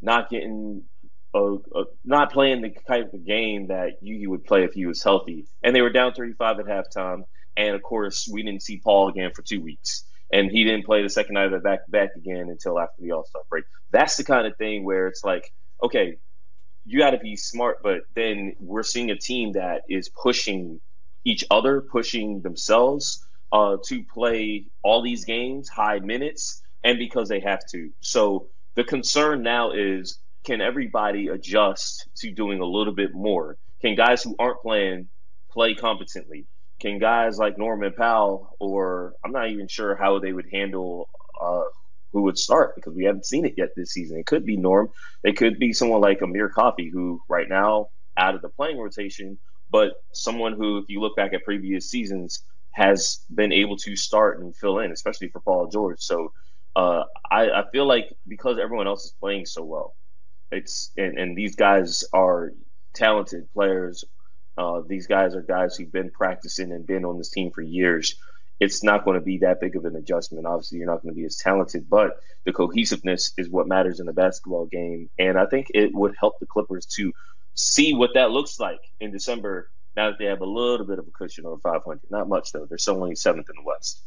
not 0.01 0.31
getting 0.31 0.83
a, 1.35 1.39
a, 1.39 1.85
not 2.05 2.33
playing 2.33 2.63
the 2.63 2.71
type 2.87 3.13
of 3.13 3.25
game 3.25 3.69
that 3.69 3.99
you 4.03 4.29
would 4.31 4.45
play 4.45 4.65
if 4.65 4.73
he 4.73 4.87
was 4.87 5.03
healthy. 5.03 5.47
And 5.63 5.75
they 5.75 5.83
were 5.83 5.91
down 5.91 6.13
35 6.13 6.61
at 6.61 6.67
halftime 6.67 7.25
and 7.57 7.75
of 7.75 7.83
course 7.83 8.29
we 8.33 8.43
didn't 8.43 8.63
see 8.63 8.79
paul 8.79 9.09
again 9.09 9.31
for 9.35 9.43
two 9.43 9.61
weeks. 9.61 10.05
And 10.33 10.51
he 10.51 10.65
didn't 10.65 10.87
play 10.87 11.03
the 11.03 11.11
second 11.11 11.35
night 11.35 11.47
of 11.47 11.53
the 11.53 11.59
back 11.59 11.81
back 11.89 12.11
again 12.17 12.49
until 12.49 12.81
after 12.81 13.03
the 13.03 13.13
all-star 13.13 13.43
break. 13.51 13.65
That's 13.91 14.17
the 14.17 14.25
kind 14.25 14.47
of 14.47 14.57
thing 14.57 14.85
where 14.85 15.07
it's 15.07 15.23
like 15.23 15.53
okay 15.83 16.17
you 16.85 16.99
got 16.99 17.11
to 17.11 17.19
be 17.19 17.37
smart, 17.37 17.79
but 17.83 18.03
then 18.15 18.57
we're 18.59 18.83
seeing 18.83 19.11
a 19.11 19.19
team 19.19 19.53
that 19.53 19.83
is 19.89 20.09
pushing 20.09 20.81
each 21.25 21.45
other, 21.51 21.81
pushing 21.81 22.41
themselves 22.43 23.25
uh, 23.53 23.77
to 23.87 24.03
play 24.03 24.67
all 24.83 25.03
these 25.03 25.25
games, 25.25 25.69
high 25.69 25.99
minutes, 26.01 26.63
and 26.83 26.99
because 26.99 27.29
they 27.29 27.41
have 27.41 27.61
to. 27.71 27.91
So 28.01 28.49
the 28.75 28.85
concern 28.85 29.43
now 29.43 29.73
is 29.73 30.19
can 30.45 30.61
everybody 30.61 31.29
adjust 31.29 32.09
to 32.17 32.33
doing 32.33 32.61
a 32.61 32.67
little 32.67 32.95
bit 32.95 33.15
more? 33.15 33.57
Can 33.81 33.95
guys 33.95 34.23
who 34.23 34.35
aren't 34.39 34.61
playing 34.61 35.09
play 35.51 35.75
competently? 35.75 36.47
Can 36.81 36.99
guys 36.99 37.39
like 37.39 37.59
Norman 37.59 37.93
Powell, 37.97 38.57
or 38.59 39.15
I'm 39.25 39.31
not 39.31 39.51
even 39.51 39.69
sure 39.69 39.95
how 39.95 40.19
they 40.19 40.33
would 40.33 40.47
handle 40.51 41.09
uh, 41.41 41.63
who 42.13 42.23
would 42.23 42.39
start 42.39 42.75
because 42.75 42.95
we 42.95 43.05
haven't 43.05 43.27
seen 43.27 43.45
it 43.45 43.55
yet 43.57 43.71
this 43.75 43.93
season. 43.93 44.19
It 44.19 44.27
could 44.27 44.45
be 44.45 44.57
Norm. 44.57 44.91
It 45.25 45.37
could 45.37 45.59
be 45.59 45.73
someone 45.73 46.01
like 46.01 46.21
Amir 46.23 46.49
Coffey, 46.49 46.91
who 46.91 47.23
right 47.29 47.49
now 47.49 47.89
out 48.17 48.35
of 48.35 48.43
the 48.43 48.49
playing 48.49 48.79
rotation, 48.79 49.39
but 49.71 49.95
someone 50.13 50.53
who, 50.53 50.79
if 50.79 50.85
you 50.89 51.01
look 51.01 51.17
back 51.17 51.33
at 51.33 51.45
previous 51.45 51.91
seasons, 51.91 52.45
has 52.73 53.25
been 53.35 53.53
able 53.53 53.77
to 53.77 53.97
start 53.97 54.41
and 54.41 54.57
fill 54.57 54.79
in, 54.79 54.93
especially 54.93 55.29
for 55.29 55.41
Paul 55.41 55.69
George. 55.69 56.01
So 56.01 56.33
uh, 56.77 57.05
I, 57.31 57.51
I, 57.51 57.65
feel 57.71 57.87
like 57.87 58.15
because 58.27 58.59
everyone 58.59 58.87
else 58.87 59.05
is 59.05 59.15
playing 59.21 59.45
so 59.45 59.63
well, 59.63 59.95
it's 60.51 60.91
and, 60.97 61.19
and 61.19 61.37
these 61.37 61.55
guys 61.55 62.05
are 62.13 62.53
talented 62.95 63.53
players. 63.53 64.05
Uh, 64.57 64.81
these 64.87 65.07
guys 65.07 65.35
are 65.35 65.43
guys 65.43 65.77
who've 65.77 65.93
been 65.93 66.11
practicing 66.11 66.73
and 66.73 66.87
been 66.87 67.05
on 67.05 67.19
this 67.19 67.31
team 67.31 67.51
for 67.51 67.63
years 67.63 68.17
it's 68.63 68.85
not 68.85 69.05
going 69.05 69.19
to 69.19 69.21
be 69.21 69.39
that 69.39 69.61
big 69.61 69.75
of 69.75 69.85
an 69.87 69.97
adjustment. 69.97 70.47
Obviously, 70.47 70.79
you're 70.79 70.87
not 70.87 71.03
going 71.03 71.13
to 71.13 71.19
be 71.19 71.25
as 71.25 71.37
talented, 71.37 71.91
but 71.91 72.21
the 72.45 72.53
cohesiveness 72.53 73.33
is 73.37 73.51
what 73.51 73.67
matters 73.67 73.99
in 73.99 74.07
the 74.07 74.13
basketball 74.13 74.67
game. 74.67 75.11
And 75.19 75.37
I 75.37 75.47
think 75.47 75.73
it 75.75 75.93
would 75.93 76.15
help 76.17 76.39
the 76.39 76.47
Clippers 76.47 76.87
to 76.95 77.13
see 77.55 77.93
what 77.93 78.11
that 78.15 78.31
looks 78.31 78.61
like 78.61 78.79
in 79.01 79.11
December 79.11 79.69
now 79.97 80.11
that 80.11 80.19
they 80.21 80.27
have 80.27 80.43
a 80.43 80.47
little 80.47 80.87
bit 80.87 81.01
of 81.01 81.09
a 81.09 81.11
cushion 81.11 81.45
over 81.45 81.61
500. 81.61 82.03
Not 82.09 82.29
much, 82.29 82.53
though. 82.53 82.65
They're 82.65 82.79
still 82.79 83.03
only 83.03 83.17
seventh 83.17 83.51
in 83.51 83.57
the 83.57 83.67
West. 83.67 84.01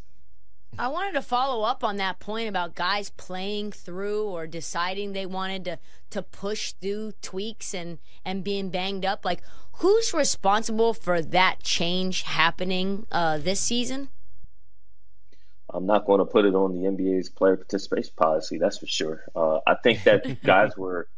I 0.79 0.87
wanted 0.87 1.15
to 1.15 1.21
follow 1.21 1.65
up 1.65 1.83
on 1.83 1.97
that 1.97 2.19
point 2.19 2.47
about 2.47 2.75
guys 2.75 3.09
playing 3.09 3.73
through 3.73 4.23
or 4.23 4.47
deciding 4.47 5.11
they 5.11 5.25
wanted 5.25 5.65
to, 5.65 5.79
to 6.11 6.21
push 6.21 6.71
through 6.71 7.11
tweaks 7.21 7.73
and, 7.73 7.99
and 8.23 8.41
being 8.41 8.69
banged 8.69 9.03
up. 9.03 9.25
Like, 9.25 9.41
who's 9.73 10.13
responsible 10.13 10.93
for 10.93 11.21
that 11.21 11.61
change 11.61 12.21
happening 12.21 13.05
uh, 13.11 13.37
this 13.37 13.59
season? 13.59 14.07
I'm 15.75 15.85
not 15.85 16.05
going 16.05 16.19
to 16.19 16.25
put 16.25 16.45
it 16.45 16.55
on 16.55 16.71
the 16.71 16.87
NBA's 16.87 17.29
player 17.29 17.57
participation 17.57 18.13
policy. 18.15 18.57
That's 18.57 18.77
for 18.77 18.87
sure. 18.87 19.23
Uh, 19.35 19.59
I 19.67 19.75
think 19.75 20.03
that 20.03 20.41
guys 20.43 20.77
were. 20.77 21.09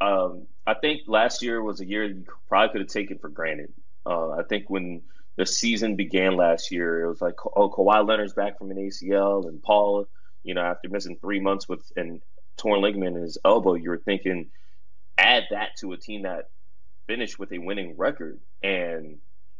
Um, 0.00 0.46
I 0.66 0.74
think 0.74 1.02
last 1.06 1.42
year 1.42 1.62
was 1.62 1.80
a 1.80 1.86
year 1.86 2.04
you 2.04 2.24
probably 2.48 2.72
could 2.72 2.80
have 2.82 2.90
taken 2.90 3.18
for 3.18 3.28
granted. 3.28 3.72
Uh, 4.04 4.30
I 4.30 4.42
think 4.42 4.68
when 4.68 5.02
the 5.36 5.46
season 5.46 5.94
began 5.94 6.36
last 6.36 6.72
year, 6.72 7.04
it 7.04 7.08
was 7.08 7.20
like, 7.20 7.34
oh, 7.54 7.70
Kawhi 7.70 8.06
Leonard's 8.06 8.32
back 8.32 8.58
from 8.58 8.70
an 8.70 8.76
ACL, 8.76 9.48
and 9.48 9.62
Paul, 9.62 10.08
you 10.42 10.54
know, 10.54 10.62
after 10.62 10.88
missing 10.88 11.16
three 11.16 11.40
months 11.40 11.68
with 11.68 11.92
an 11.96 12.20
torn 12.56 12.80
ligament 12.80 13.16
in 13.16 13.22
his 13.22 13.38
elbow, 13.44 13.74
you 13.74 13.90
were 13.90 13.98
thinking, 13.98 14.50
add 15.16 15.44
that 15.50 15.76
to 15.78 15.92
a 15.92 15.96
team 15.96 16.22
that 16.22 16.50
finished 17.06 17.38
with 17.38 17.52
a 17.52 17.58
winning 17.58 17.96
record, 17.96 18.40
and 18.62 19.18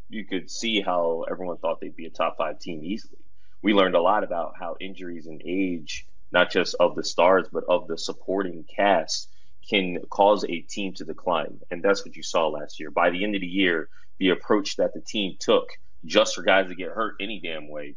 you 0.08 0.25
could 0.25 0.50
see 0.50 0.80
how 0.80 1.25
everyone 1.30 1.58
thought 1.58 1.80
they'd 1.80 1.96
be 1.96 2.06
a 2.06 2.10
top 2.10 2.37
five 2.37 2.58
team 2.58 2.80
easily 2.82 3.18
we 3.62 3.74
learned 3.74 3.94
a 3.94 4.00
lot 4.00 4.24
about 4.24 4.54
how 4.58 4.76
injuries 4.80 5.26
and 5.26 5.42
age, 5.44 6.06
not 6.32 6.50
just 6.50 6.74
of 6.78 6.94
the 6.94 7.04
stars, 7.04 7.48
but 7.52 7.64
of 7.68 7.86
the 7.88 7.98
supporting 7.98 8.64
cast, 8.64 9.28
can 9.68 9.98
cause 10.10 10.44
a 10.44 10.60
team 10.60 10.94
to 10.94 11.04
decline. 11.04 11.60
And 11.70 11.82
that's 11.82 12.04
what 12.04 12.16
you 12.16 12.22
saw 12.22 12.48
last 12.48 12.80
year. 12.80 12.90
By 12.90 13.10
the 13.10 13.24
end 13.24 13.34
of 13.34 13.40
the 13.40 13.46
year, 13.46 13.88
the 14.18 14.30
approach 14.30 14.76
that 14.76 14.94
the 14.94 15.00
team 15.00 15.36
took 15.38 15.68
just 16.04 16.34
for 16.34 16.42
guys 16.42 16.68
to 16.68 16.74
get 16.74 16.90
hurt 16.90 17.16
any 17.20 17.40
damn 17.40 17.68
way, 17.68 17.96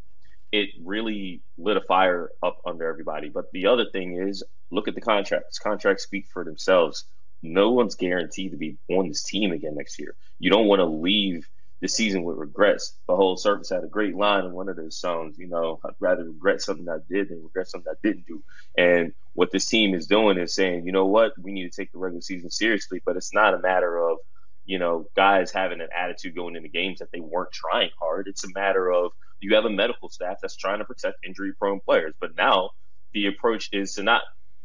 it 0.51 0.69
really 0.83 1.41
lit 1.57 1.77
a 1.77 1.81
fire 1.81 2.29
up 2.43 2.57
under 2.65 2.87
everybody. 2.87 3.29
But 3.29 3.51
the 3.53 3.67
other 3.67 3.85
thing 3.91 4.17
is, 4.17 4.43
look 4.69 4.87
at 4.87 4.95
the 4.95 5.01
contracts. 5.01 5.59
Contracts 5.59 6.03
speak 6.03 6.27
for 6.27 6.43
themselves. 6.43 7.05
No 7.41 7.71
one's 7.71 7.95
guaranteed 7.95 8.51
to 8.51 8.57
be 8.57 8.77
on 8.89 9.07
this 9.07 9.23
team 9.23 9.51
again 9.51 9.75
next 9.75 9.97
year. 9.99 10.15
You 10.39 10.49
don't 10.49 10.67
want 10.67 10.79
to 10.79 10.85
leave 10.85 11.47
the 11.81 11.87
season 11.87 12.23
with 12.23 12.37
regrets. 12.37 12.95
The 13.07 13.15
whole 13.15 13.37
service 13.37 13.69
had 13.69 13.83
a 13.83 13.87
great 13.87 14.15
line 14.15 14.45
in 14.45 14.53
one 14.53 14.69
of 14.69 14.75
those 14.75 14.97
songs. 14.97 15.37
You 15.37 15.47
know, 15.47 15.79
I'd 15.83 15.93
rather 15.99 16.23
regret 16.23 16.61
something 16.61 16.87
I 16.87 16.97
did 17.09 17.29
than 17.29 17.43
regret 17.43 17.67
something 17.67 17.91
I 17.91 17.97
didn't 18.03 18.27
do. 18.27 18.43
And 18.77 19.13
what 19.33 19.51
this 19.51 19.67
team 19.67 19.95
is 19.95 20.07
doing 20.07 20.37
is 20.37 20.53
saying, 20.53 20.85
you 20.85 20.91
know 20.91 21.07
what, 21.07 21.33
we 21.41 21.51
need 21.51 21.71
to 21.71 21.75
take 21.75 21.91
the 21.91 21.97
regular 21.97 22.21
season 22.21 22.49
seriously, 22.49 23.01
but 23.03 23.17
it's 23.17 23.33
not 23.33 23.53
a 23.53 23.59
matter 23.59 23.97
of 23.97 24.19
you 24.65 24.79
know, 24.79 25.07
guys 25.15 25.51
having 25.51 25.81
an 25.81 25.89
attitude 25.95 26.35
going 26.35 26.55
into 26.55 26.69
games 26.69 26.99
that 26.99 27.11
they 27.11 27.19
weren't 27.19 27.51
trying 27.51 27.89
hard. 27.99 28.27
It's 28.27 28.43
a 28.43 28.49
matter 28.53 28.91
of 28.91 29.11
you 29.39 29.55
have 29.55 29.65
a 29.65 29.69
medical 29.69 30.09
staff 30.09 30.37
that's 30.41 30.55
trying 30.55 30.79
to 30.79 30.85
protect 30.85 31.25
injury 31.25 31.53
prone 31.53 31.79
players. 31.79 32.13
But 32.19 32.35
now 32.37 32.71
the 33.13 33.27
approach 33.27 33.69
is 33.73 33.95
to 33.95 34.03
not, 34.03 34.21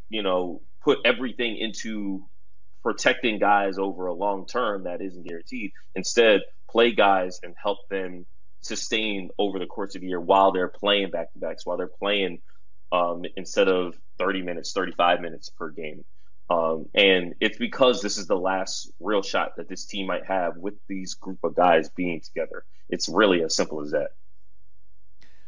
you 0.08 0.23
know, 0.23 0.61
put 0.82 0.99
everything 1.04 1.56
into 1.56 2.25
protecting 2.82 3.38
guys 3.38 3.78
over 3.78 4.06
a 4.06 4.14
long 4.14 4.46
term 4.46 4.85
that 4.85 5.00
isn't 5.00 5.26
guaranteed. 5.26 5.73
Instead, 5.94 6.42
play 6.76 6.92
guys 6.92 7.40
and 7.42 7.54
help 7.56 7.88
them 7.88 8.26
sustain 8.61 9.30
over 9.38 9.59
the 9.59 9.64
course 9.64 9.95
of 9.95 10.02
the 10.02 10.09
year 10.09 10.21
while 10.21 10.52
they're 10.52 10.68
playing 10.68 11.11
back 11.11 11.33
to 11.33 11.38
backs, 11.38 11.64
while 11.64 11.78
they're 11.78 11.87
playing 11.87 12.40
um, 12.92 13.23
instead 13.35 13.66
of 13.66 13.99
30 14.18 14.42
minutes, 14.42 14.73
35 14.73 15.23
minutes 15.23 15.49
per 15.49 15.71
game. 15.71 16.04
Um, 16.50 16.85
and 16.95 17.35
it's 17.40 17.56
because 17.56 18.02
this 18.02 18.18
is 18.18 18.26
the 18.26 18.37
last 18.37 18.92
real 19.00 19.23
shot 19.23 19.56
that 19.56 19.71
this 19.71 19.87
team 19.87 20.06
might 20.06 20.26
have 20.26 20.59
with 20.59 20.75
these 20.87 21.14
group 21.14 21.38
of 21.45 21.54
guys 21.54 21.88
being 21.88 22.21
together. 22.21 22.62
It's 22.90 23.09
really 23.09 23.42
as 23.42 23.56
simple 23.56 23.80
as 23.80 23.92
that. 23.92 24.11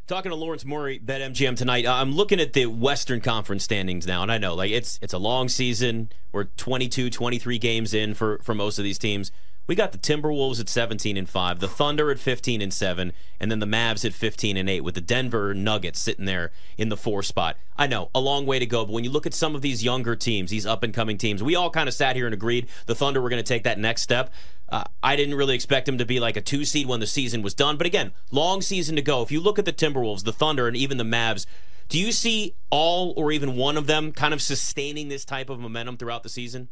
Talking 0.06 0.30
to 0.30 0.36
Lawrence 0.36 0.64
Murray, 0.64 0.98
BetMGM 0.98 1.58
tonight. 1.58 1.84
Uh, 1.84 1.92
I'm 1.92 2.12
looking 2.12 2.40
at 2.40 2.54
the 2.54 2.64
Western 2.64 3.20
Conference 3.20 3.64
standings 3.64 4.06
now, 4.06 4.22
and 4.22 4.32
I 4.32 4.38
know 4.38 4.54
like 4.54 4.70
it's 4.70 4.98
it's 5.02 5.12
a 5.12 5.18
long 5.18 5.50
season. 5.50 6.10
We're 6.32 6.44
22, 6.44 7.10
23 7.10 7.58
games 7.58 7.92
in 7.92 8.14
for 8.14 8.38
for 8.42 8.54
most 8.54 8.78
of 8.78 8.84
these 8.84 8.98
teams. 8.98 9.30
We 9.68 9.74
got 9.74 9.92
the 9.92 9.98
Timberwolves 9.98 10.60
at 10.60 10.68
17 10.70 11.18
and 11.18 11.28
5, 11.28 11.60
the 11.60 11.68
Thunder 11.68 12.10
at 12.10 12.18
15 12.18 12.62
and 12.62 12.72
7, 12.72 13.12
and 13.38 13.50
then 13.50 13.58
the 13.58 13.66
Mavs 13.66 14.02
at 14.02 14.14
15 14.14 14.56
and 14.56 14.68
8 14.68 14.80
with 14.80 14.94
the 14.94 15.02
Denver 15.02 15.52
Nuggets 15.52 16.00
sitting 16.00 16.24
there 16.24 16.52
in 16.78 16.88
the 16.88 16.96
4 16.96 17.22
spot. 17.22 17.58
I 17.76 17.86
know, 17.86 18.08
a 18.14 18.20
long 18.20 18.46
way 18.46 18.58
to 18.58 18.64
go, 18.64 18.86
but 18.86 18.94
when 18.94 19.04
you 19.04 19.10
look 19.10 19.26
at 19.26 19.34
some 19.34 19.54
of 19.54 19.60
these 19.60 19.84
younger 19.84 20.16
teams, 20.16 20.48
these 20.48 20.64
up 20.64 20.82
and 20.82 20.94
coming 20.94 21.18
teams, 21.18 21.42
we 21.42 21.54
all 21.54 21.68
kind 21.68 21.86
of 21.86 21.94
sat 21.94 22.16
here 22.16 22.26
and 22.26 22.32
agreed 22.32 22.66
the 22.86 22.94
Thunder 22.94 23.20
were 23.20 23.28
going 23.28 23.44
to 23.44 23.46
take 23.46 23.64
that 23.64 23.78
next 23.78 24.00
step. 24.00 24.32
Uh, 24.70 24.84
I 25.02 25.16
didn't 25.16 25.34
really 25.34 25.54
expect 25.54 25.84
them 25.84 25.98
to 25.98 26.06
be 26.06 26.18
like 26.18 26.38
a 26.38 26.40
2 26.40 26.64
seed 26.64 26.86
when 26.86 27.00
the 27.00 27.06
season 27.06 27.42
was 27.42 27.52
done, 27.52 27.76
but 27.76 27.86
again, 27.86 28.12
long 28.30 28.62
season 28.62 28.96
to 28.96 29.02
go. 29.02 29.20
If 29.20 29.30
you 29.30 29.38
look 29.38 29.58
at 29.58 29.66
the 29.66 29.72
Timberwolves, 29.74 30.24
the 30.24 30.32
Thunder, 30.32 30.66
and 30.66 30.78
even 30.78 30.96
the 30.96 31.04
Mavs, 31.04 31.44
do 31.90 31.98
you 31.98 32.12
see 32.12 32.54
all 32.70 33.12
or 33.18 33.32
even 33.32 33.54
one 33.54 33.76
of 33.76 33.86
them 33.86 34.12
kind 34.12 34.32
of 34.32 34.40
sustaining 34.40 35.08
this 35.08 35.26
type 35.26 35.50
of 35.50 35.60
momentum 35.60 35.98
throughout 35.98 36.22
the 36.22 36.30
season? 36.30 36.70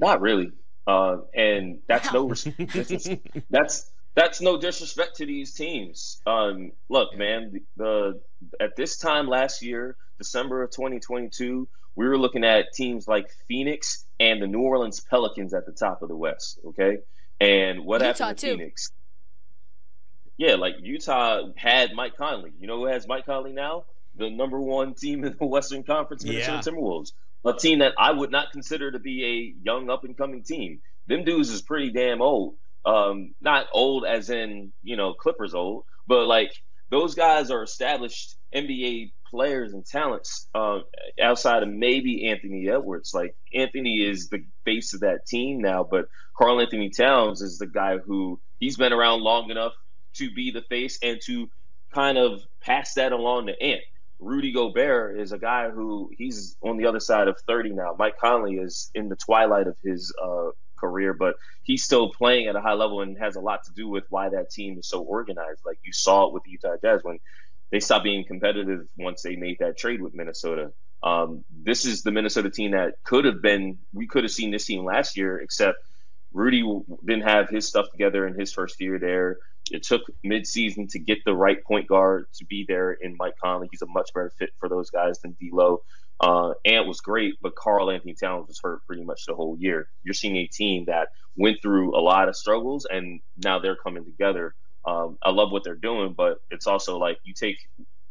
Not 0.00 0.20
really. 0.20 0.50
Uh, 0.88 1.18
and 1.34 1.80
that's 1.86 2.10
wow. 2.14 2.32
no 2.32 2.34
that's 3.50 3.90
that's 4.14 4.40
no 4.40 4.58
disrespect 4.58 5.16
to 5.16 5.26
these 5.26 5.52
teams. 5.52 6.22
Um, 6.26 6.72
look, 6.88 7.14
man, 7.14 7.52
the, 7.52 7.60
the, 7.76 8.20
at 8.58 8.74
this 8.74 8.96
time 8.96 9.28
last 9.28 9.62
year, 9.62 9.96
December 10.16 10.62
of 10.62 10.70
2022, 10.70 11.68
we 11.94 12.08
were 12.08 12.16
looking 12.16 12.42
at 12.42 12.72
teams 12.72 13.06
like 13.06 13.30
Phoenix 13.48 14.06
and 14.18 14.40
the 14.40 14.46
New 14.46 14.60
Orleans 14.60 15.00
Pelicans 15.00 15.52
at 15.52 15.66
the 15.66 15.72
top 15.72 16.00
of 16.00 16.08
the 16.08 16.16
West. 16.16 16.58
Okay, 16.68 17.00
and 17.38 17.84
what 17.84 18.00
Utah 18.00 18.24
happened 18.24 18.38
to 18.38 18.46
too. 18.46 18.56
Phoenix? 18.56 18.90
Yeah, 20.38 20.54
like 20.54 20.76
Utah 20.80 21.42
had 21.54 21.92
Mike 21.92 22.16
Conley. 22.16 22.54
You 22.58 22.66
know 22.66 22.78
who 22.78 22.86
has 22.86 23.06
Mike 23.06 23.26
Conley 23.26 23.52
now? 23.52 23.84
The 24.16 24.30
number 24.30 24.58
one 24.58 24.94
team 24.94 25.22
in 25.22 25.36
the 25.38 25.44
Western 25.44 25.82
Conference, 25.82 26.24
Minnesota 26.24 26.52
yeah. 26.52 26.60
Timberwolves 26.62 27.12
a 27.44 27.54
team 27.54 27.80
that 27.80 27.94
I 27.98 28.12
would 28.12 28.30
not 28.30 28.52
consider 28.52 28.90
to 28.90 28.98
be 28.98 29.24
a 29.24 29.64
young 29.64 29.90
up 29.90 30.04
and 30.04 30.16
coming 30.16 30.42
team. 30.42 30.80
Them 31.06 31.24
dudes 31.24 31.50
is 31.50 31.62
pretty 31.62 31.90
damn 31.90 32.20
old. 32.20 32.54
Um, 32.84 33.34
not 33.40 33.66
old 33.72 34.04
as 34.04 34.30
in, 34.30 34.72
you 34.82 34.96
know, 34.96 35.14
Clippers 35.14 35.54
old, 35.54 35.84
but 36.06 36.26
like 36.26 36.52
those 36.90 37.14
guys 37.14 37.50
are 37.50 37.62
established 37.62 38.36
NBA 38.54 39.12
players 39.30 39.72
and 39.72 39.84
talents 39.84 40.48
uh, 40.54 40.78
outside 41.22 41.62
of 41.62 41.68
maybe 41.68 42.28
Anthony 42.28 42.68
Edwards. 42.68 43.12
Like 43.12 43.36
Anthony 43.54 43.98
is 43.98 44.28
the 44.28 44.44
face 44.64 44.94
of 44.94 45.00
that 45.00 45.26
team 45.26 45.60
now, 45.60 45.86
but 45.88 46.08
Karl-Anthony 46.36 46.90
Towns 46.90 47.42
is 47.42 47.58
the 47.58 47.66
guy 47.66 47.98
who 47.98 48.40
he's 48.58 48.76
been 48.76 48.92
around 48.92 49.22
long 49.22 49.50
enough 49.50 49.72
to 50.14 50.30
be 50.30 50.50
the 50.50 50.62
face 50.62 50.98
and 51.02 51.20
to 51.26 51.50
kind 51.92 52.18
of 52.18 52.40
pass 52.60 52.94
that 52.94 53.12
along 53.12 53.46
to 53.46 53.62
Ant. 53.62 53.80
Rudy 54.20 54.52
Gobert 54.52 55.18
is 55.18 55.32
a 55.32 55.38
guy 55.38 55.70
who 55.70 56.10
he's 56.16 56.56
on 56.62 56.76
the 56.76 56.86
other 56.86 57.00
side 57.00 57.28
of 57.28 57.38
30 57.46 57.70
now. 57.70 57.94
Mike 57.98 58.18
Conley 58.18 58.56
is 58.56 58.90
in 58.94 59.08
the 59.08 59.16
twilight 59.16 59.66
of 59.68 59.76
his 59.82 60.12
uh, 60.22 60.50
career, 60.76 61.14
but 61.14 61.36
he's 61.62 61.84
still 61.84 62.10
playing 62.10 62.48
at 62.48 62.56
a 62.56 62.60
high 62.60 62.74
level 62.74 63.00
and 63.00 63.18
has 63.18 63.36
a 63.36 63.40
lot 63.40 63.64
to 63.64 63.72
do 63.72 63.88
with 63.88 64.04
why 64.10 64.28
that 64.28 64.50
team 64.50 64.78
is 64.78 64.88
so 64.88 65.00
organized. 65.00 65.60
Like 65.64 65.78
you 65.84 65.92
saw 65.92 66.26
it 66.26 66.32
with 66.32 66.42
the 66.44 66.50
Utah 66.50 66.76
Jazz 66.82 67.02
when 67.04 67.18
they 67.70 67.80
stopped 67.80 68.04
being 68.04 68.24
competitive 68.24 68.86
once 68.96 69.22
they 69.22 69.36
made 69.36 69.58
that 69.60 69.76
trade 69.76 70.02
with 70.02 70.14
Minnesota. 70.14 70.72
Um, 71.02 71.44
this 71.50 71.84
is 71.84 72.02
the 72.02 72.10
Minnesota 72.10 72.50
team 72.50 72.72
that 72.72 72.94
could 73.04 73.24
have 73.24 73.40
been, 73.40 73.78
we 73.92 74.06
could 74.06 74.24
have 74.24 74.32
seen 74.32 74.50
this 74.50 74.66
team 74.66 74.84
last 74.84 75.16
year, 75.16 75.38
except 75.38 75.78
Rudy 76.32 76.62
didn't 77.06 77.28
have 77.28 77.48
his 77.48 77.66
stuff 77.66 77.90
together 77.90 78.26
in 78.26 78.38
his 78.38 78.52
first 78.52 78.80
year 78.80 78.98
there. 78.98 79.38
It 79.70 79.82
took 79.82 80.02
midseason 80.24 80.90
to 80.92 80.98
get 80.98 81.18
the 81.24 81.34
right 81.34 81.62
point 81.62 81.88
guard 81.88 82.26
to 82.34 82.44
be 82.44 82.64
there 82.66 82.92
in 82.92 83.16
Mike 83.18 83.34
Conley. 83.42 83.68
He's 83.70 83.82
a 83.82 83.86
much 83.86 84.10
better 84.14 84.32
fit 84.38 84.50
for 84.58 84.68
those 84.68 84.90
guys 84.90 85.20
than 85.20 85.36
D'Lo. 85.40 85.82
Uh, 86.20 86.54
Ant 86.64 86.86
was 86.86 87.00
great, 87.00 87.34
but 87.40 87.54
Karl-Anthony 87.54 88.14
Towns 88.14 88.48
was 88.48 88.60
hurt 88.62 88.84
pretty 88.86 89.04
much 89.04 89.24
the 89.26 89.34
whole 89.34 89.56
year. 89.58 89.88
You're 90.02 90.14
seeing 90.14 90.36
a 90.36 90.46
team 90.46 90.86
that 90.86 91.08
went 91.36 91.58
through 91.62 91.96
a 91.96 92.00
lot 92.00 92.28
of 92.28 92.36
struggles, 92.36 92.86
and 92.90 93.20
now 93.36 93.58
they're 93.58 93.76
coming 93.76 94.04
together. 94.04 94.54
Um, 94.84 95.18
I 95.22 95.30
love 95.30 95.52
what 95.52 95.64
they're 95.64 95.74
doing, 95.74 96.14
but 96.16 96.38
it's 96.50 96.66
also 96.66 96.98
like 96.98 97.18
you 97.24 97.34
take 97.34 97.58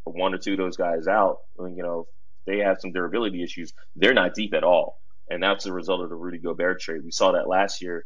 one 0.04 0.34
or 0.34 0.38
two 0.38 0.54
of 0.54 0.58
those 0.58 0.78
guys 0.78 1.08
out, 1.08 1.40
and, 1.58 1.76
you 1.76 1.84
know, 1.84 2.08
they 2.46 2.60
have 2.60 2.78
some 2.80 2.94
durability 2.94 3.44
issues. 3.44 3.74
They're 3.96 4.14
not 4.14 4.36
deep 4.36 4.54
at 4.54 4.64
all, 4.64 5.02
and 5.30 5.42
that's 5.42 5.66
the 5.66 5.74
result 5.74 6.02
of 6.02 6.10
the 6.10 6.16
Rudy 6.16 6.38
Gobert 6.38 6.82
trade. 6.82 7.02
We 7.04 7.12
saw 7.12 7.34
that 7.34 7.48
last 7.48 7.82
year 7.82 8.06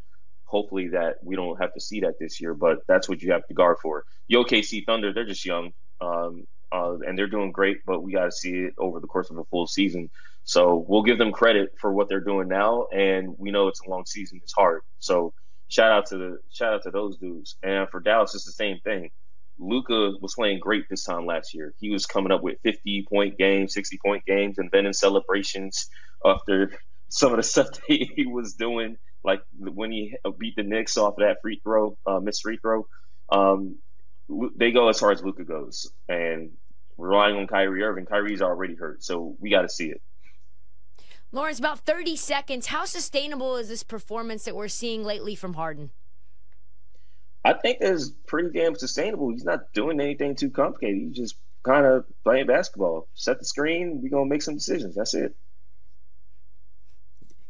hopefully 0.52 0.90
that 0.90 1.16
we 1.24 1.36
don't 1.36 1.60
have 1.62 1.74
to 1.74 1.80
see 1.80 2.02
that 2.02 2.20
this 2.20 2.42
year, 2.42 2.54
but 2.54 2.80
that's 2.88 3.08
what 3.08 3.22
you 3.22 3.32
have 3.32 3.48
to 3.48 3.54
guard 3.54 3.78
for. 3.82 4.04
The 4.28 4.36
OKC 4.36 4.86
Thunder, 4.86 5.14
they're 5.14 5.26
just 5.26 5.46
young, 5.46 5.72
um, 6.02 6.46
uh, 6.74 6.98
and 7.08 7.18
they're 7.18 7.28
doing 7.28 7.54
great, 7.54 7.78
but 7.86 8.04
we 8.04 8.12
got 8.12 8.26
to 8.26 8.32
see 8.32 8.52
it 8.66 8.74
over 8.78 9.00
the 9.00 9.08
course 9.08 9.30
of 9.30 9.38
a 9.38 9.46
full 9.46 9.66
season. 9.66 10.10
So 10.44 10.86
we'll 10.88 11.04
give 11.04 11.18
them 11.18 11.32
credit 11.32 11.70
for 11.80 11.94
what 11.94 12.10
they're 12.10 12.20
doing 12.20 12.50
now, 12.50 12.88
and 12.94 13.34
we 13.38 13.52
know 13.52 13.70
it's 13.70 13.82
a 13.82 13.90
long 13.90 14.06
season; 14.06 14.42
it's 14.44 14.54
hard. 14.54 14.82
So 15.00 15.34
shout 15.70 15.92
out 15.92 16.08
to 16.08 16.18
the 16.18 16.38
shout 16.52 16.74
out 16.74 16.84
to 16.84 16.92
those 16.92 17.18
dudes. 17.18 17.56
And 17.64 17.88
for 17.90 18.00
Dallas, 18.00 18.36
it's 18.36 18.46
the 18.46 18.52
same 18.52 18.80
thing. 18.84 19.12
Luka 19.60 20.14
was 20.20 20.34
playing 20.34 20.60
great 20.60 20.86
this 20.90 21.04
time 21.04 21.26
last 21.26 21.54
year. 21.54 21.74
He 21.80 21.92
was 21.92 22.06
coming 22.06 22.32
up 22.32 22.42
with 22.42 22.58
50 22.64 23.06
point 23.08 23.38
games, 23.38 23.74
60 23.74 24.00
point 24.04 24.26
games, 24.26 24.58
and 24.58 24.70
then 24.72 24.86
in 24.86 24.94
celebrations 24.94 25.88
after 26.26 26.72
some 27.12 27.32
of 27.32 27.38
the 27.38 27.44
stuff 27.54 27.72
that 27.72 27.84
he 27.88 28.26
was 28.26 28.56
doing 28.56 28.98
like 29.24 29.44
when 29.60 29.92
he 29.92 30.16
beat 30.38 30.56
the 30.56 30.64
Knicks 30.64 30.98
off 30.98 31.14
of 31.14 31.20
that 31.20 31.42
free 31.42 31.62
throw, 31.64 31.96
uh, 32.06 32.20
missed 32.20 32.42
free 32.42 32.58
throw. 32.58 32.88
Um, 33.30 33.76
they 34.56 34.72
go 34.72 34.90
as 34.90 35.00
far 35.00 35.12
as 35.12 35.24
Luka 35.24 35.44
goes, 35.44 35.92
and 36.10 36.52
relying 36.98 37.36
on 37.36 37.48
Kyrie 37.48 37.84
Irving. 37.84 38.06
Kyrie's 38.06 38.42
already 38.42 38.76
hurt, 38.76 39.04
so 39.04 39.36
we 39.40 39.50
got 39.50 39.62
to 39.62 39.70
see 39.70 39.90
it. 39.90 40.02
Lawrence, 41.32 41.60
about 41.60 41.80
30 41.80 42.16
seconds. 42.16 42.68
How 42.68 42.86
sustainable 42.86 43.56
is 43.58 43.70
this 43.70 43.84
performance 43.84 44.46
that 44.46 44.56
we're 44.56 44.68
seeing 44.68 45.04
lately 45.04 45.36
from 45.36 45.54
Harden? 45.54 45.92
I 47.46 47.54
think 47.54 47.78
it's 47.82 48.10
pretty 48.28 48.50
damn 48.58 48.76
sustainable. 48.76 49.30
He's 49.32 49.46
not 49.46 49.72
doing 49.74 50.00
anything 50.00 50.36
too 50.36 50.50
complicated. 50.50 51.02
He's 51.02 51.16
just 51.16 51.36
kind 51.64 51.86
of 51.86 52.06
playing 52.24 52.48
basketball. 52.48 53.08
Set 53.14 53.40
the 53.40 53.46
screen. 53.46 54.02
We're 54.02 54.10
gonna 54.10 54.26
make 54.26 54.42
some 54.42 54.56
decisions. 54.56 54.96
That's 54.96 55.14
it 55.14 55.36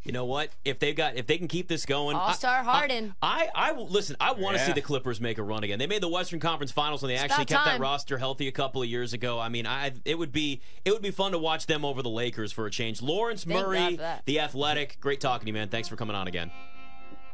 you 0.03 0.11
know 0.11 0.25
what? 0.25 0.49
If 0.65 0.79
they've 0.79 0.95
got, 0.95 1.15
if 1.15 1.27
they 1.27 1.37
can 1.37 1.47
keep 1.47 1.67
this 1.67 1.85
going, 1.85 2.15
All 2.15 2.33
Star 2.33 2.63
Harden. 2.63 3.13
I, 3.21 3.49
I, 3.53 3.69
I, 3.69 3.73
listen. 3.77 4.15
I 4.19 4.31
want 4.31 4.55
to 4.55 4.61
yeah. 4.61 4.67
see 4.67 4.73
the 4.73 4.81
Clippers 4.81 5.21
make 5.21 5.37
a 5.37 5.43
run 5.43 5.63
again. 5.63 5.77
They 5.77 5.85
made 5.85 6.01
the 6.01 6.09
Western 6.09 6.39
Conference 6.39 6.71
Finals, 6.71 7.03
and 7.03 7.09
they 7.11 7.15
it's 7.15 7.23
actually 7.23 7.45
kept 7.45 7.65
time. 7.65 7.79
that 7.79 7.83
roster 7.83 8.17
healthy 8.17 8.47
a 8.47 8.51
couple 8.51 8.81
of 8.81 8.87
years 8.87 9.13
ago. 9.13 9.39
I 9.39 9.49
mean, 9.49 9.67
I, 9.67 9.91
it 10.03 10.17
would 10.17 10.31
be, 10.31 10.61
it 10.85 10.91
would 10.91 11.03
be 11.03 11.11
fun 11.11 11.33
to 11.33 11.37
watch 11.37 11.67
them 11.67 11.85
over 11.85 12.01
the 12.01 12.09
Lakers 12.09 12.51
for 12.51 12.65
a 12.65 12.71
change. 12.71 13.01
Lawrence 13.01 13.43
Thank 13.43 13.59
Murray, 13.59 13.99
the 14.25 14.39
Athletic. 14.39 14.97
Great 14.99 15.21
talking 15.21 15.45
to 15.45 15.49
you, 15.49 15.53
man. 15.53 15.69
Thanks 15.69 15.87
for 15.87 15.95
coming 15.95 16.15
on 16.15 16.27
again. 16.27 16.49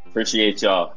Appreciate 0.07 0.61
y'all. 0.61 0.93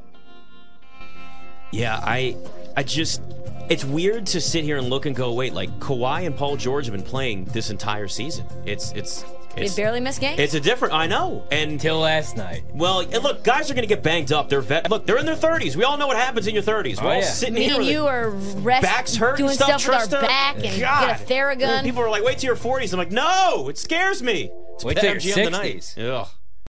Yeah, 1.73 2.00
I, 2.03 2.37
I 2.77 2.83
just, 2.83 3.23
it's 3.69 3.85
weird 3.85 4.27
to 4.27 4.41
sit 4.41 4.65
here 4.65 4.79
and 4.79 4.91
look 4.91 5.07
and 5.07 5.15
go, 5.15 5.33
wait, 5.33 5.53
like 5.53 5.71
Kawhi 5.79 6.27
and 6.27 6.37
Paul 6.37 6.57
George 6.57 6.87
have 6.87 6.95
been 6.97 7.05
playing 7.05 7.45
this 7.45 7.71
entire 7.71 8.09
season. 8.09 8.45
It's, 8.67 8.91
it's 8.93 9.25
They 9.57 9.62
It's- 9.62 9.75
barely 9.76 9.99
miss 10.00 10.19
games. 10.19 10.38
It's 10.38 10.54
a 10.54 10.61
different. 10.61 10.95
I 10.95 11.07
know. 11.07 11.45
And 11.50 11.73
Until 11.73 11.99
last 11.99 12.37
night. 12.37 12.62
well, 12.73 13.00
and 13.00 13.23
look, 13.23 13.42
guys 13.42 13.71
are 13.71 13.75
going 13.75 13.83
to 13.83 13.92
get 13.92 14.02
banged 14.02 14.33
up. 14.33 14.49
They're 14.49 14.61
vet. 14.61 14.88
Look, 14.90 15.07
they're 15.07 15.19
in 15.19 15.26
their 15.26 15.35
30s. 15.37 15.75
We 15.76 15.83
all 15.85 15.97
know 15.99 16.07
what 16.07 16.16
happens 16.16 16.47
in 16.47 16.54
your 16.54 16.62
30s. 16.62 17.00
We're 17.02 17.09
Oh, 17.09 17.11
all 17.14 17.19
yeah. 17.21 17.25
sitting 17.25 17.54
Me 17.54 17.64
here. 17.64 17.75
and 17.76 17.85
you 17.85 18.07
are 18.07 18.30
rest, 18.30 18.83
backs 18.83 19.16
hurt 19.16 19.37
doing 19.38 19.50
and 19.50 19.57
stuff. 19.59 19.80
stuff 19.80 20.07
with 20.07 20.14
our 20.14 20.23
back 20.23 20.57
and 20.64 20.80
God. 20.80 21.07
get 21.19 21.21
a 21.21 21.25
Theragun. 21.25 21.83
People 21.83 22.02
are 22.02 22.11
like, 22.11 22.23
wait 22.23 22.38
till 22.38 22.47
your 22.49 22.57
40s. 22.57 22.92
I'm 22.92 22.99
like, 22.99 23.11
no, 23.11 23.69
it 23.69 23.76
scares 23.76 24.23
me. 24.23 24.50
It's 24.75 24.85
Wait 24.85 24.97
till 24.99 25.11
your 25.12 25.16
BetMGM 25.21 25.45
tonight. 25.45 25.76
60s. 25.78 26.21
Ugh. 26.23 26.28